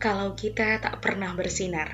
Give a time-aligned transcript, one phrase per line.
[0.00, 1.92] kalau kita tak pernah bersinar.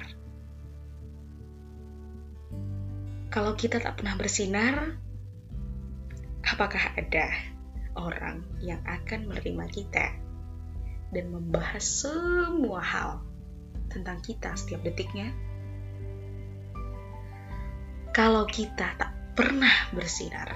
[3.34, 4.94] Kalau kita tak pernah bersinar,
[6.46, 7.34] apakah ada
[7.98, 10.06] orang yang akan menerima kita
[11.10, 13.26] dan membahas semua hal
[13.90, 15.34] tentang kita setiap detiknya?
[18.14, 20.54] Kalau kita tak pernah bersinar,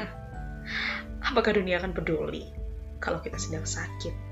[1.28, 2.48] apakah dunia akan peduli
[3.04, 4.27] kalau kita sedang sakit,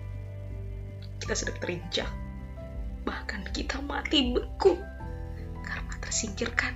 [1.26, 2.10] kita sedang terinjak,
[3.02, 4.78] bahkan kita mati beku
[5.66, 6.70] karena tersingkirkan?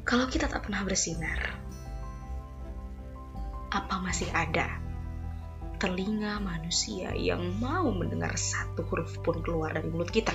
[0.00, 1.60] Kalau kita tak pernah bersinar,
[3.68, 4.80] apa masih ada
[5.76, 10.32] telinga manusia yang mau mendengar satu huruf pun keluar dari mulut kita?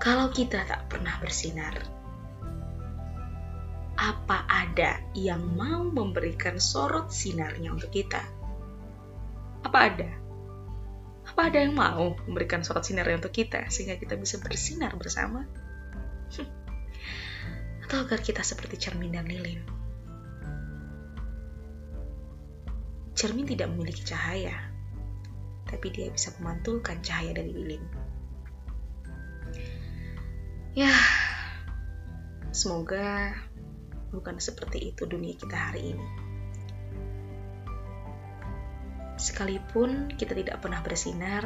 [0.00, 1.76] Kalau kita tak pernah bersinar,
[3.98, 8.22] apa ada yang mau memberikan sorot sinarnya untuk kita?
[9.66, 10.10] Apa ada?
[11.26, 15.42] Apa ada yang mau memberikan sorot sinarnya untuk kita sehingga kita bisa bersinar bersama?
[17.82, 19.60] Atau agar kita seperti cermin dan lilin?
[23.18, 24.54] Cermin tidak memiliki cahaya,
[25.66, 27.82] tapi dia bisa memantulkan cahaya dari lilin.
[30.78, 30.94] Ya,
[32.54, 33.34] semoga
[34.12, 36.06] bukan seperti itu dunia kita hari ini.
[39.18, 41.42] Sekalipun kita tidak pernah bersinar,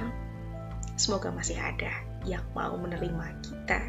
[0.94, 1.92] semoga masih ada
[2.28, 3.80] yang mau menerima kita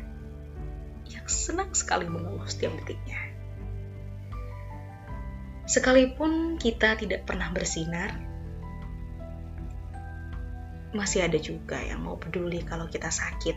[1.11, 3.19] yang senang sekali mengeluh setiap detiknya.
[5.67, 8.15] Sekalipun kita tidak pernah bersinar,
[10.95, 13.55] masih ada juga yang mau peduli kalau kita sakit,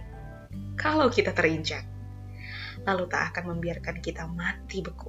[0.78, 1.82] kalau kita terinjak,
[2.84, 5.08] lalu tak akan membiarkan kita mati beku.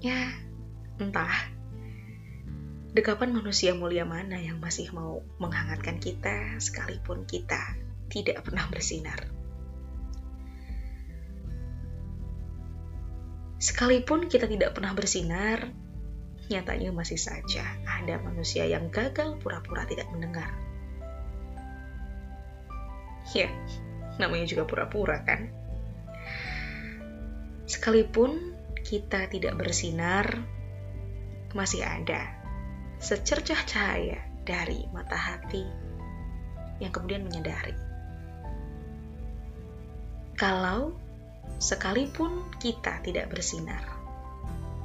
[0.00, 0.32] Ya,
[0.96, 1.52] entah
[2.90, 7.78] dekapan manusia mulia mana yang masih mau menghangatkan kita sekalipun kita
[8.10, 9.30] tidak pernah bersinar.
[13.60, 15.68] Sekalipun kita tidak pernah bersinar,
[16.48, 20.48] nyatanya masih saja ada manusia yang gagal pura-pura tidak mendengar.
[23.36, 23.52] Ya,
[24.16, 25.59] namanya juga pura-pura kan?
[27.70, 30.42] Sekalipun kita tidak bersinar,
[31.54, 32.34] masih ada
[32.98, 35.62] secercah cahaya dari mata hati
[36.82, 37.90] yang kemudian menyadari
[40.40, 40.96] kalau
[41.60, 43.84] sekalipun kita tidak bersinar,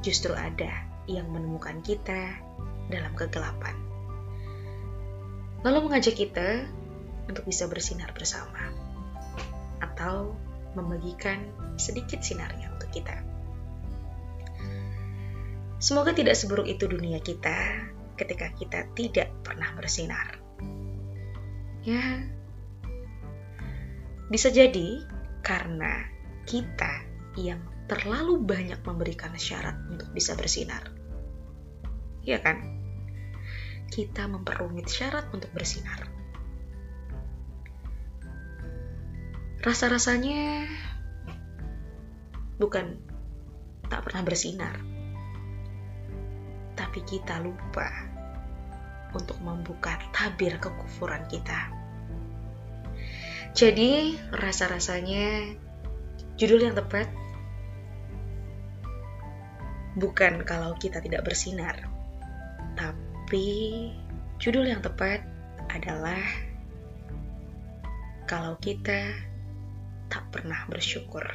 [0.04, 2.36] justru ada yang menemukan kita
[2.92, 3.72] dalam kegelapan.
[5.64, 6.68] Lalu mengajak kita
[7.32, 8.68] untuk bisa bersinar bersama,
[9.80, 10.36] atau
[10.76, 11.50] membagikan
[11.80, 13.16] sedikit sinarnya untuk kita.
[15.80, 20.40] Semoga tidak seburuk itu dunia kita ketika kita tidak pernah bersinar.
[21.86, 22.26] Ya,
[24.26, 25.06] bisa jadi
[25.46, 26.10] karena
[26.50, 27.06] kita
[27.38, 30.90] yang terlalu banyak memberikan syarat untuk bisa bersinar.
[32.26, 32.58] Iya kan?
[33.86, 36.10] Kita memperumit syarat untuk bersinar.
[39.66, 40.70] Rasa-rasanya
[42.62, 43.02] bukan
[43.90, 44.78] tak pernah bersinar,
[46.78, 47.90] tapi kita lupa
[49.18, 51.74] untuk membuka tabir kekufuran kita.
[53.58, 55.58] Jadi, rasa-rasanya
[56.38, 57.10] judul yang tepat
[59.98, 61.90] bukan kalau kita tidak bersinar,
[62.78, 63.90] tapi
[64.38, 65.26] judul yang tepat
[65.74, 66.22] adalah
[68.30, 69.34] kalau kita
[70.12, 71.26] tak pernah bersyukur.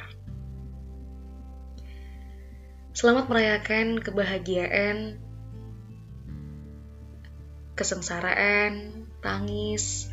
[2.91, 5.17] Selamat merayakan kebahagiaan
[7.81, 10.11] kesengsaraan, tangis,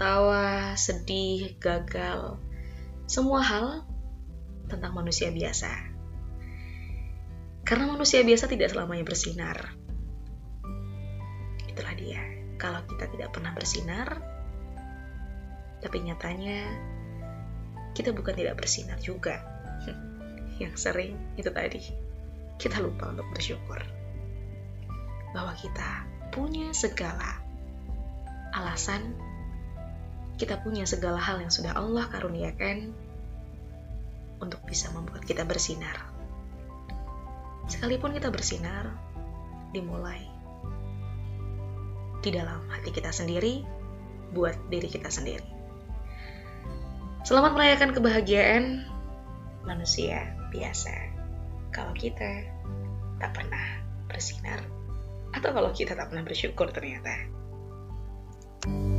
[0.00, 2.40] tawa, sedih, gagal,
[3.04, 3.66] semua hal
[4.72, 5.68] tentang manusia biasa.
[7.66, 9.76] Karena manusia biasa tidak selamanya bersinar.
[11.68, 12.24] Itulah dia.
[12.56, 14.16] Kalau kita tidak pernah bersinar,
[15.84, 16.72] tapi nyatanya
[17.96, 19.42] kita bukan tidak bersinar juga.
[20.62, 21.82] Yang sering itu tadi,
[22.60, 23.80] kita lupa untuk bersyukur
[25.32, 26.04] bahwa kita
[26.34, 27.38] punya segala
[28.52, 29.14] alasan,
[30.36, 32.90] kita punya segala hal yang sudah Allah karuniakan
[34.42, 35.94] untuk bisa membuat kita bersinar.
[37.70, 38.90] Sekalipun kita bersinar,
[39.70, 40.26] dimulai
[42.20, 43.62] di dalam hati kita sendiri,
[44.34, 45.59] buat diri kita sendiri.
[47.30, 48.90] Selamat merayakan kebahagiaan
[49.62, 50.90] manusia biasa.
[51.70, 52.42] Kalau kita
[53.22, 54.58] tak pernah bersinar
[55.30, 57.14] atau kalau kita tak pernah bersyukur ternyata.
[58.66, 58.89] thank you